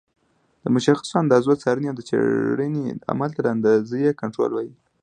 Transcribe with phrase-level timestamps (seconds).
[0.63, 4.73] د مشخصو اندازو څارنې او څېړنې عمل ته د اندازې کنټرول وایي.